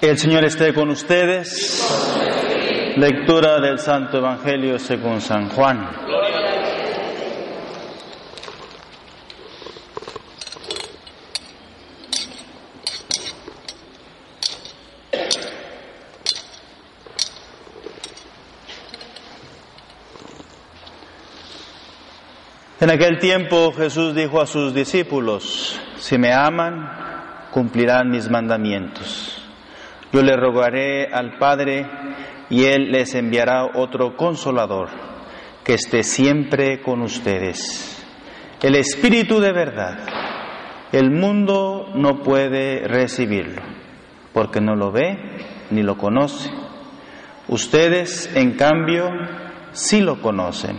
[0.00, 1.84] El Señor esté con ustedes.
[2.96, 5.88] Lectura del Santo Evangelio según San Juan.
[22.80, 26.88] En aquel tiempo Jesús dijo a sus discípulos, si me aman,
[27.50, 29.17] cumplirán mis mandamientos.
[30.12, 31.86] Yo le rogaré al Padre
[32.50, 34.88] y Él les enviará otro consolador
[35.64, 38.04] que esté siempre con ustedes.
[38.62, 39.98] El Espíritu de verdad.
[40.90, 43.62] El mundo no puede recibirlo
[44.32, 45.18] porque no lo ve
[45.70, 46.50] ni lo conoce.
[47.48, 49.10] Ustedes, en cambio,
[49.72, 50.78] sí lo conocen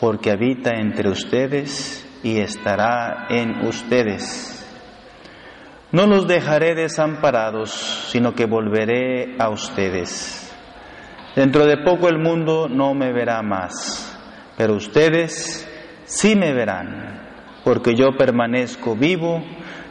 [0.00, 4.55] porque habita entre ustedes y estará en ustedes.
[5.92, 10.52] No los dejaré desamparados, sino que volveré a ustedes.
[11.36, 14.18] Dentro de poco el mundo no me verá más,
[14.56, 15.68] pero ustedes
[16.04, 17.20] sí me verán,
[17.62, 19.44] porque yo permanezco vivo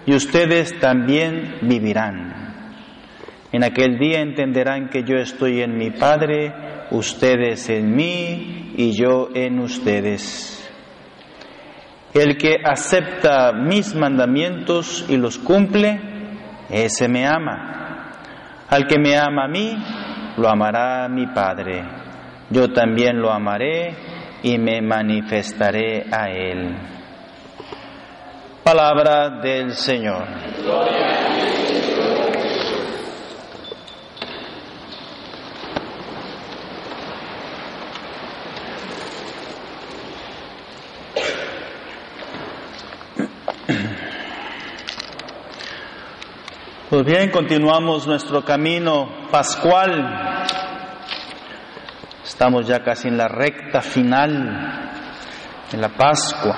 [0.06, 2.46] y ustedes también vivirán.
[3.52, 6.54] En aquel día entenderán que yo estoy en mi Padre,
[6.92, 10.55] ustedes en mí y yo en ustedes.
[12.16, 16.00] El que acepta mis mandamientos y los cumple,
[16.70, 18.14] ese me ama.
[18.70, 19.76] Al que me ama a mí,
[20.38, 21.84] lo amará mi Padre.
[22.50, 23.98] Yo también lo amaré
[24.44, 26.78] y me manifestaré a él.
[28.64, 30.24] Palabra del Señor.
[46.95, 50.45] Pues bien, continuamos nuestro camino pascual.
[52.23, 54.91] Estamos ya casi en la recta final
[55.69, 56.56] de la Pascua.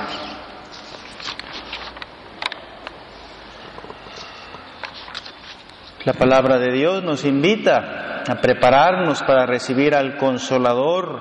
[6.05, 11.19] La palabra de Dios nos invita a prepararnos para recibir al consolador,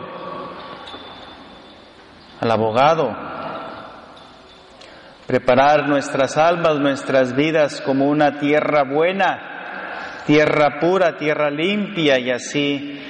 [2.38, 3.35] al abogado,
[5.26, 13.00] preparar nuestras almas, nuestras vidas como una tierra buena, tierra pura, tierra limpia y así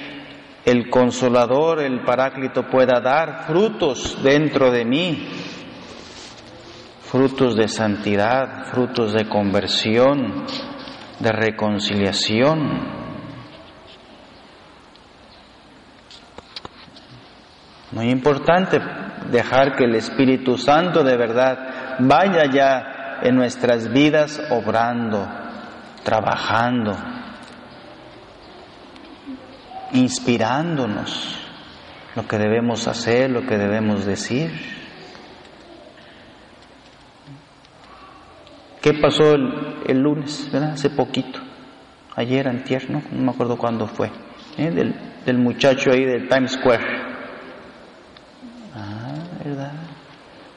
[0.65, 5.27] el consolador, el paráclito pueda dar frutos dentro de mí,
[7.01, 10.45] frutos de santidad, frutos de conversión,
[11.19, 12.97] de reconciliación.
[17.91, 18.81] Muy importante
[19.31, 25.27] dejar que el Espíritu Santo de verdad vaya ya en nuestras vidas obrando,
[26.03, 26.95] trabajando,
[29.93, 31.37] inspirándonos
[32.15, 34.51] lo que debemos hacer, lo que debemos decir.
[38.81, 40.71] ¿Qué pasó el, lunes, verdad?
[40.71, 41.39] hace poquito?
[42.15, 43.03] Ayer, antier, ¿no?
[43.11, 44.09] No me acuerdo cuándo fue.
[44.57, 44.71] ¿eh?
[44.71, 44.95] Del,
[45.25, 46.85] del muchacho ahí del Times Square.
[48.75, 49.13] Ah,
[49.43, 49.73] ¿verdad?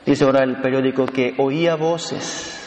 [0.06, 2.58] Dice ahora el periódico que oía voces,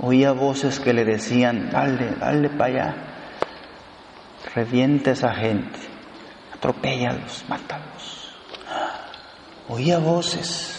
[0.00, 2.94] oía voces que le decían, dale, dale para allá,
[4.54, 5.78] revienta a esa gente,
[6.54, 8.34] atropellalos, mátalos.
[9.68, 10.74] Oía voces.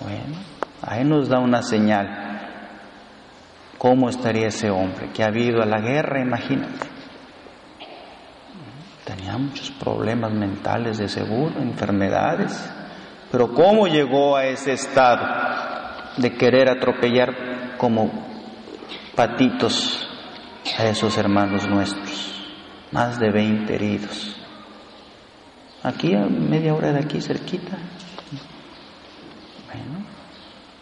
[0.00, 0.36] Bueno,
[0.82, 2.30] ahí nos da una señal.
[3.78, 6.20] ¿Cómo estaría ese hombre que ha ido a la guerra?
[6.20, 6.86] Imagínate.
[9.06, 12.70] Tenía muchos problemas mentales de seguro, enfermedades.
[13.30, 15.24] Pero ¿cómo llegó a ese estado
[16.16, 18.10] de querer atropellar como
[19.14, 20.08] patitos
[20.78, 22.42] a esos hermanos nuestros?
[22.90, 24.36] Más de 20 heridos.
[25.82, 27.78] Aquí a media hora de aquí cerquita.
[29.66, 30.04] Bueno,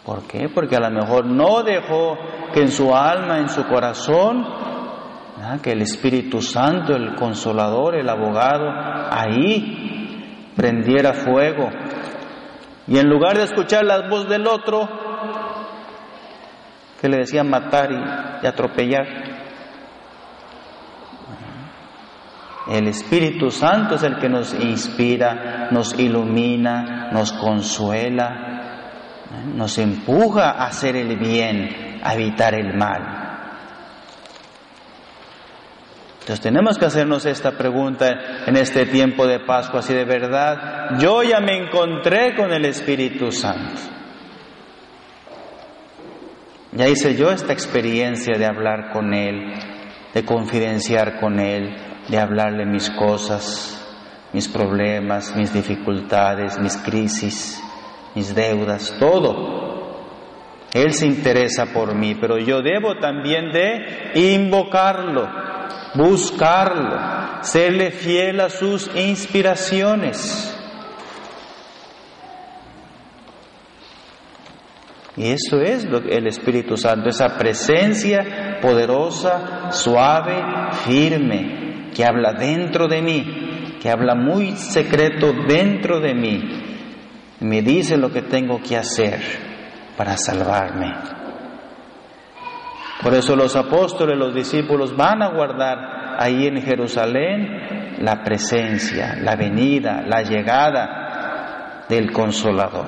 [0.03, 0.49] ¿por qué?
[0.49, 2.17] Porque a lo mejor no dejó
[2.51, 4.43] que en su alma, en su corazón,
[5.61, 8.69] que el Espíritu Santo, el consolador, el abogado,
[9.11, 11.69] ahí prendiera fuego
[12.89, 14.89] y en lugar de escuchar la voz del otro,
[16.99, 19.05] que le decía matar y, y atropellar,
[22.67, 28.49] el Espíritu Santo es el que nos inspira, nos ilumina, nos consuela,
[29.55, 33.18] nos empuja a hacer el bien, a evitar el mal.
[36.29, 41.23] Entonces tenemos que hacernos esta pregunta en este tiempo de Pascua, si de verdad yo
[41.23, 43.81] ya me encontré con el Espíritu Santo.
[46.73, 49.55] Ya hice yo esta experiencia de hablar con Él,
[50.13, 51.75] de confidenciar con Él,
[52.07, 53.83] de hablarle mis cosas,
[54.31, 57.59] mis problemas, mis dificultades, mis crisis,
[58.13, 59.79] mis deudas, todo.
[60.75, 65.48] Él se interesa por mí, pero yo debo también de invocarlo,
[65.95, 70.55] buscarlo, serle fiel a sus inspiraciones.
[75.15, 80.41] Y eso es lo que el Espíritu Santo, esa presencia poderosa, suave,
[80.85, 86.41] firme, que habla dentro de mí, que habla muy secreto dentro de mí,
[87.41, 89.19] me dice lo que tengo que hacer
[89.97, 91.18] para salvarme.
[93.01, 99.35] Por eso los apóstoles, los discípulos van a guardar ahí en Jerusalén la presencia, la
[99.37, 102.87] venida, la llegada del consolador.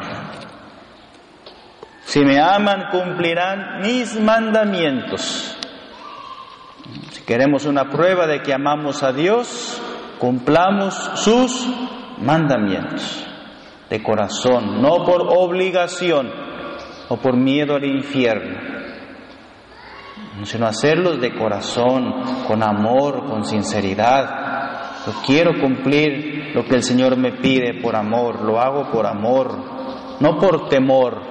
[2.02, 5.58] Si me aman, cumplirán mis mandamientos.
[7.12, 9.82] Si queremos una prueba de que amamos a Dios,
[10.20, 11.70] cumplamos sus
[12.18, 13.26] mandamientos
[13.90, 16.30] de corazón, no por obligación
[17.08, 18.71] o por miedo al infierno
[20.46, 25.06] sino hacerlos de corazón, con amor, con sinceridad.
[25.06, 30.18] Yo quiero cumplir lo que el Señor me pide por amor, lo hago por amor,
[30.20, 31.22] no por temor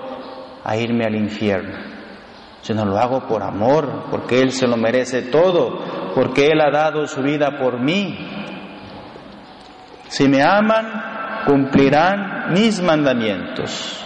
[0.65, 1.79] a irme al infierno,
[2.63, 7.07] sino lo hago por amor, porque Él se lo merece todo, porque Él ha dado
[7.07, 8.19] su vida por mí.
[10.09, 14.05] Si me aman, cumplirán mis mandamientos.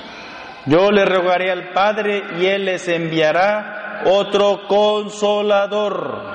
[0.67, 6.35] Yo le rogaré al Padre y Él les enviará otro consolador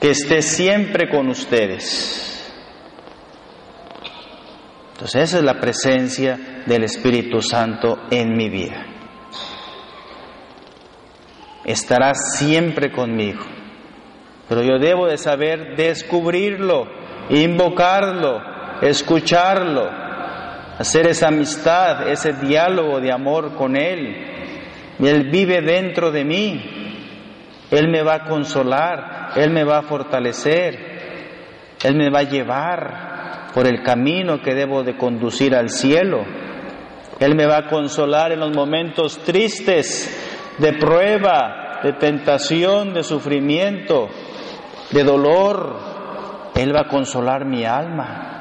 [0.00, 2.26] que esté siempre con ustedes.
[4.92, 8.86] Entonces esa es la presencia del Espíritu Santo en mi vida.
[11.64, 13.44] Estará siempre conmigo,
[14.48, 16.86] pero yo debo de saber descubrirlo,
[17.28, 18.40] invocarlo,
[18.80, 19.90] escucharlo,
[20.78, 24.35] hacer esa amistad, ese diálogo de amor con Él,
[25.00, 26.86] él vive dentro de mí.
[27.70, 33.50] Él me va a consolar, Él me va a fortalecer, Él me va a llevar
[33.52, 36.24] por el camino que debo de conducir al cielo.
[37.18, 44.08] Él me va a consolar en los momentos tristes, de prueba, de tentación, de sufrimiento,
[44.90, 45.76] de dolor.
[46.54, 48.32] Él va a consolar mi alma.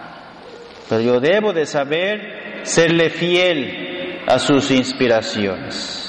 [0.88, 6.05] Pero yo debo de saber serle fiel a sus inspiraciones.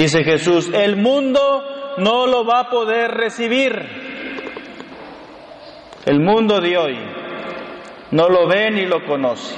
[0.00, 1.62] Dice Jesús, el mundo
[1.98, 3.70] no lo va a poder recibir.
[6.06, 6.96] El mundo de hoy
[8.10, 9.54] no lo ve ni lo conoce.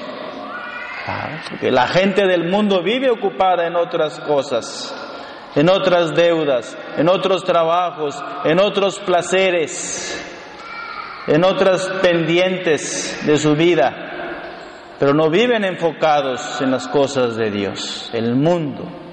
[1.61, 4.93] la gente del mundo vive ocupada en otras cosas,
[5.55, 10.21] en otras deudas, en otros trabajos, en otros placeres,
[11.29, 13.93] en otras pendientes de su vida,
[14.99, 19.12] pero no viven enfocados en las cosas de Dios, el mundo.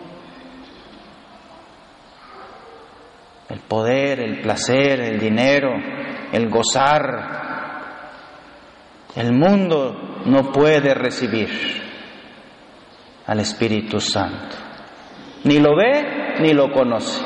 [3.49, 5.71] El poder, el placer, el dinero,
[6.31, 7.39] el gozar.
[9.15, 11.49] El mundo no puede recibir
[13.25, 14.55] al Espíritu Santo.
[15.43, 17.21] Ni lo ve ni lo conoce.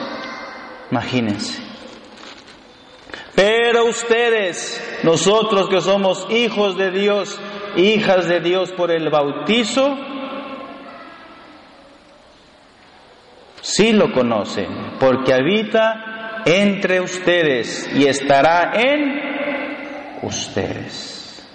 [0.92, 1.62] Imagínense.
[3.36, 7.40] Pero ustedes, nosotros que somos hijos de Dios,
[7.76, 9.98] hijas de Dios por el bautizo,
[13.62, 14.68] sí lo conocen,
[15.00, 16.13] porque habita
[16.46, 21.46] entre ustedes y estará en ustedes.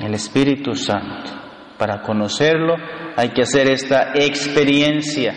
[0.00, 1.32] El Espíritu Santo.
[1.78, 2.74] Para conocerlo
[3.16, 5.34] hay que hacer esta experiencia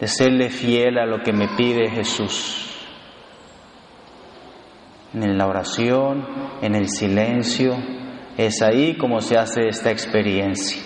[0.00, 2.62] de serle fiel a lo que me pide Jesús.
[5.14, 6.26] En la oración,
[6.60, 7.74] en el silencio,
[8.36, 10.85] es ahí como se hace esta experiencia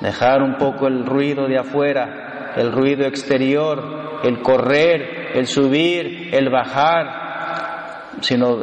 [0.00, 6.50] dejar un poco el ruido de afuera, el ruido exterior, el correr, el subir, el
[6.50, 8.62] bajar, sino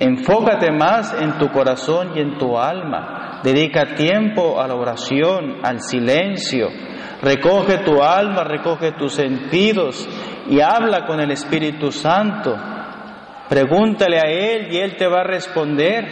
[0.00, 3.40] enfócate más en tu corazón y en tu alma.
[3.42, 6.68] dedica tiempo a la oración, al silencio.
[7.20, 10.08] Recoge tu alma, recoge tus sentidos
[10.48, 12.56] y habla con el Espíritu Santo.
[13.48, 16.04] Pregúntale a Él y Él te va a responder.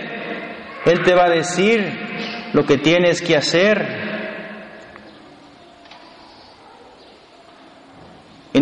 [0.85, 4.12] Él te va a decir lo que tienes que hacer.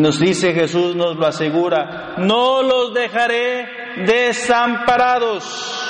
[0.00, 5.80] Nos dice Jesús, nos lo asegura, no los dejaré desamparados.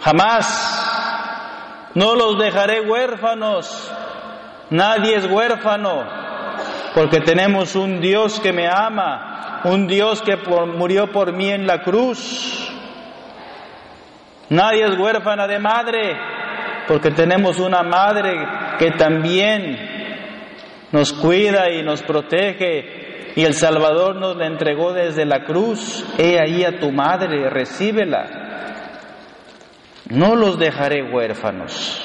[0.00, 1.90] Jamás.
[1.94, 3.92] No los dejaré huérfanos.
[4.70, 6.04] Nadie es huérfano.
[6.94, 9.60] Porque tenemos un Dios que me ama.
[9.64, 12.68] Un Dios que murió por mí en la cruz.
[14.48, 16.16] Nadie es huérfana de madre.
[16.88, 18.34] Porque tenemos una madre
[18.78, 19.91] que también
[20.92, 23.32] nos cuida y nos protege.
[23.34, 26.04] Y el Salvador nos la entregó desde la cruz.
[26.18, 28.42] He ahí a tu madre, recíbela
[30.12, 32.02] no los dejaré huérfanos,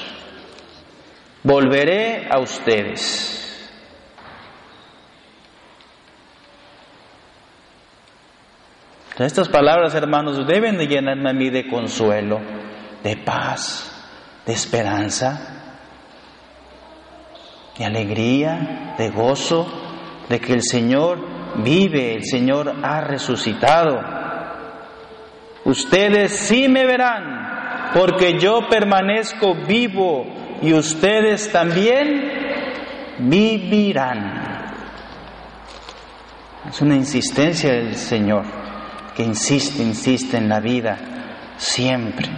[1.42, 3.34] volveré a ustedes.
[9.18, 12.40] Estas palabras, hermanos, deben de llenarme a mí de consuelo,
[13.02, 14.08] de paz,
[14.46, 15.57] de esperanza,
[17.78, 19.66] de alegría, de gozo,
[20.28, 21.18] de que el Señor
[21.62, 24.00] vive, el Señor ha resucitado.
[25.64, 30.26] Ustedes sí me verán, porque yo permanezco vivo
[30.60, 32.22] y ustedes también
[33.18, 34.48] vivirán.
[36.68, 38.44] Es una insistencia del Señor
[39.14, 40.98] que insiste, insiste en la vida
[41.56, 42.28] siempre.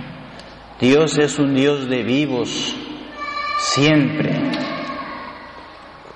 [0.80, 2.76] Dios es un Dios de vivos
[3.59, 4.70] siempre.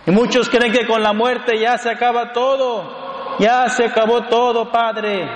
[0.06, 4.70] Y muchos creen que con la muerte ya se acaba todo, ya se acabó todo,
[4.70, 5.26] Padre,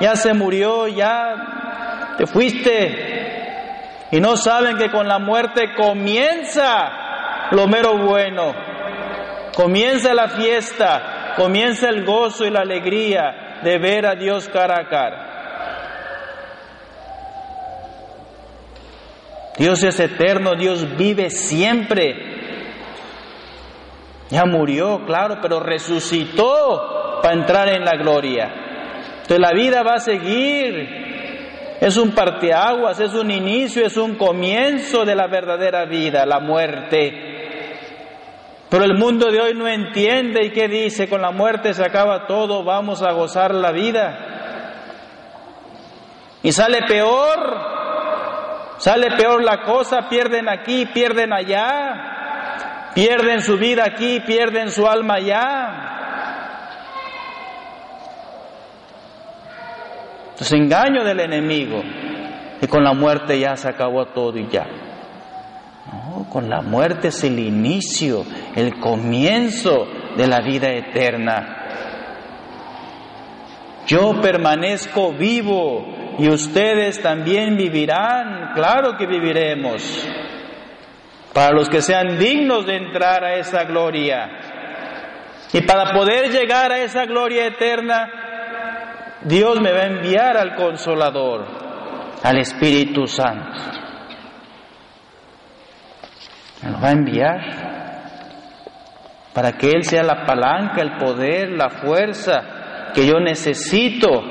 [0.00, 3.36] ya se murió, ya te fuiste,
[4.10, 8.52] y no saben que con la muerte comienza lo mero bueno,
[9.54, 14.88] comienza la fiesta, comienza el gozo y la alegría de ver a Dios cara a
[14.88, 15.26] cara.
[19.58, 22.35] Dios es eterno, Dios vive siempre.
[24.30, 28.52] Ya murió, claro, pero resucitó para entrar en la gloria.
[29.22, 35.04] Entonces la vida va a seguir, es un parteaguas, es un inicio, es un comienzo
[35.04, 37.34] de la verdadera vida, la muerte.
[38.68, 42.26] Pero el mundo de hoy no entiende y qué dice, con la muerte se acaba
[42.26, 44.18] todo, vamos a gozar la vida.
[46.42, 47.38] Y sale peor,
[48.78, 52.15] sale peor la cosa, pierden aquí, pierden allá,
[52.96, 55.96] pierden su vida aquí, pierden su alma allá.
[60.30, 61.82] Entonces, engaño del enemigo.
[62.62, 64.66] Y con la muerte ya se acabó todo y ya.
[65.92, 68.24] No, con la muerte es el inicio,
[68.54, 69.86] el comienzo
[70.16, 71.64] de la vida eterna.
[73.86, 75.84] Yo permanezco vivo
[76.18, 78.54] y ustedes también vivirán.
[78.54, 80.08] Claro que viviremos.
[81.36, 84.26] Para los que sean dignos de entrar a esa gloria.
[85.52, 88.08] Y para poder llegar a esa gloria eterna,
[89.20, 91.44] Dios me va a enviar al consolador,
[92.22, 93.52] al Espíritu Santo.
[96.62, 97.40] Me lo va a enviar
[99.34, 104.22] para que Él sea la palanca, el poder, la fuerza que yo necesito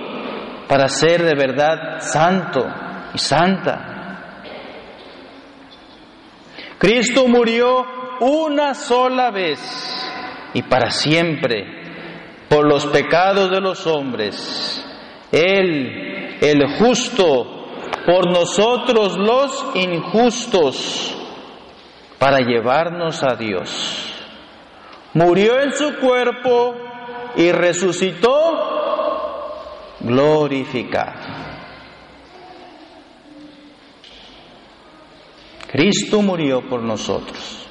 [0.67, 2.65] para ser de verdad santo
[3.13, 3.94] y santa.
[6.77, 7.85] Cristo murió
[8.19, 9.59] una sola vez
[10.53, 11.85] y para siempre
[12.49, 14.83] por los pecados de los hombres.
[15.31, 17.65] Él, el justo,
[18.05, 21.15] por nosotros los injustos,
[22.19, 24.13] para llevarnos a Dios.
[25.13, 26.75] Murió en su cuerpo
[27.35, 28.75] y resucitó
[30.01, 31.34] glorificado.
[35.75, 37.67] Cristo murió por nosotros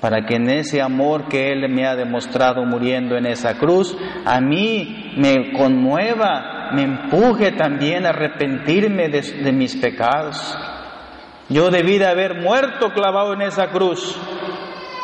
[0.00, 4.40] para que en ese amor que Él me ha demostrado muriendo en esa cruz, a
[4.40, 10.56] mí me conmueva, me empuje también a arrepentirme de, mis pecados.
[11.48, 14.16] Yo debí de haber muerto clavado en esa cruz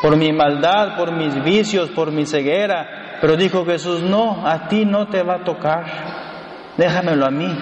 [0.01, 4.85] por mi maldad, por mis vicios, por mi ceguera, pero dijo Jesús, no, a ti
[4.85, 5.83] no te va a tocar,
[6.77, 7.53] déjamelo a mí.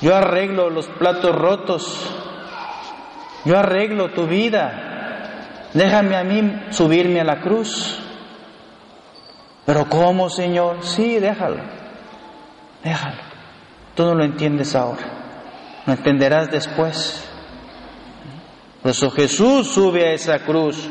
[0.00, 2.21] Yo arreglo los platos rotos,
[3.44, 8.00] yo arreglo tu vida, déjame a mí subirme a la cruz.
[9.64, 10.78] Pero ¿cómo, Señor?
[10.82, 11.62] Sí, déjalo,
[12.82, 13.22] déjalo.
[13.94, 15.02] Tú no lo entiendes ahora.
[15.86, 17.28] Lo entenderás después.
[18.80, 20.88] Por eso Jesús sube a esa cruz,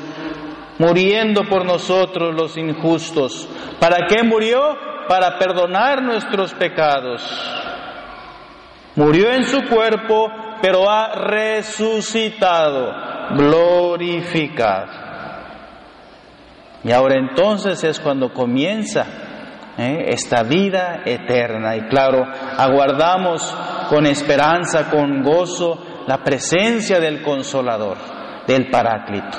[0.77, 3.50] muriendo por nosotros los injustos.
[3.79, 4.77] ¿Para qué murió?
[5.08, 7.22] Para perdonar nuestros pecados.
[8.96, 10.29] Murió en su cuerpo,
[10.61, 12.91] pero ha resucitado,
[13.35, 15.01] glorificado.
[16.83, 19.05] Y ahora entonces es cuando comienza
[19.77, 20.05] ¿eh?
[20.07, 21.75] esta vida eterna.
[21.75, 22.25] Y claro,
[22.57, 23.55] aguardamos
[23.89, 27.97] con esperanza, con gozo, la presencia del consolador,
[28.47, 29.37] del paráclito,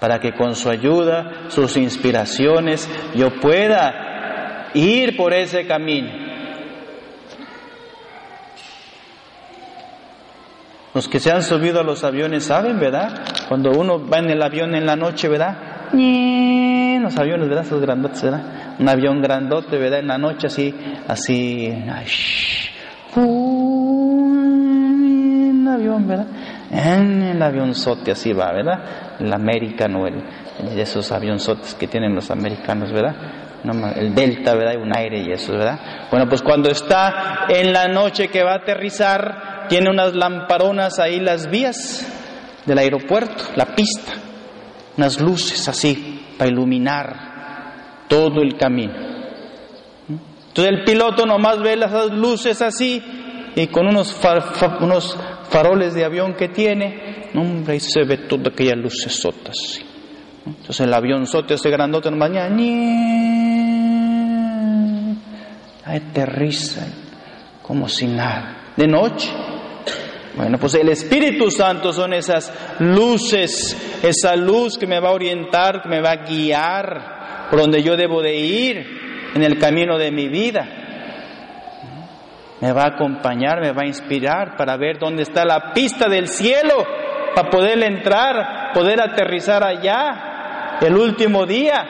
[0.00, 6.25] para que con su ayuda, sus inspiraciones, yo pueda ir por ese camino.
[10.96, 13.20] Los que se han subido a los aviones saben, ¿verdad?
[13.50, 15.92] Cuando uno va en el avión en la noche, ¿verdad?
[15.92, 17.66] Los aviones, ¿verdad?
[17.66, 18.76] Esos grandotes, ¿verdad?
[18.78, 19.98] Un avión grandote, ¿verdad?
[19.98, 20.74] En la noche así,
[21.06, 21.70] así,
[23.14, 24.48] un
[25.70, 26.28] avión, ¿verdad?
[26.70, 28.80] En el avionzote así va, ¿verdad?
[29.20, 30.24] El American o el,
[30.78, 33.16] esos avionzotes que tienen los americanos, ¿verdad?
[33.96, 34.80] el Delta, ¿verdad?
[34.80, 35.78] Un aire y eso, ¿verdad?
[36.10, 41.20] Bueno, pues cuando está en la noche que va a aterrizar, tiene unas lamparonas ahí
[41.20, 42.06] las vías
[42.64, 44.12] del aeropuerto, la pista
[44.96, 48.94] unas luces así para iluminar todo el camino.
[50.48, 53.02] Entonces el piloto nomás ve las luces así
[53.54, 54.18] y con unos,
[54.80, 55.18] unos
[55.50, 59.80] faroles de avión que tiene, hombre, ahí se ve toda aquella luces sotas.
[60.46, 62.30] Entonces el avión sote ese grandote nomás,
[65.84, 66.86] aterriza
[67.62, 68.72] como si nada.
[68.76, 69.30] De noche
[70.36, 75.80] bueno, pues el Espíritu Santo son esas luces, esa luz que me va a orientar,
[75.80, 80.12] que me va a guiar por donde yo debo de ir en el camino de
[80.12, 80.68] mi vida.
[82.60, 86.28] Me va a acompañar, me va a inspirar para ver dónde está la pista del
[86.28, 86.84] cielo,
[87.34, 91.82] para poder entrar, poder aterrizar allá el último día.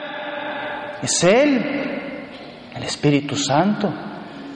[1.03, 1.99] Es Él,
[2.73, 4.06] el Espíritu Santo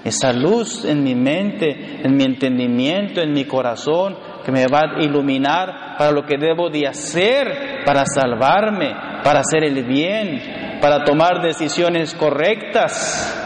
[0.04, 5.04] esa luz en mi mente, en mi entendimiento, en mi corazón, que me va a
[5.04, 11.42] iluminar para lo que debo de hacer, para salvarme, para hacer el bien, para tomar
[11.42, 13.38] decisiones correctas.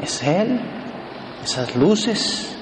[0.00, 0.60] Es Él,
[1.42, 2.56] esas luces.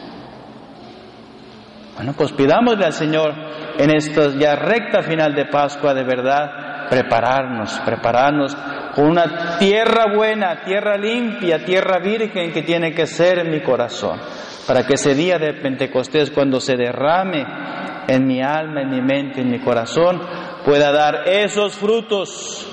[1.96, 3.34] Bueno, pues pidámosle al Señor
[3.78, 8.56] en esta ya recta final de Pascua de verdad, prepararnos, prepararnos
[8.96, 14.18] una tierra buena, tierra limpia, tierra virgen que tiene que ser en mi corazón,
[14.66, 17.46] para que ese día de Pentecostés, cuando se derrame
[18.08, 20.20] en mi alma, en mi mente, en mi corazón,
[20.64, 22.66] pueda dar esos frutos,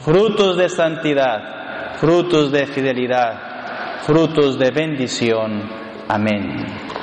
[0.00, 5.62] frutos de santidad, frutos de fidelidad, frutos de bendición.
[6.08, 6.99] Amén.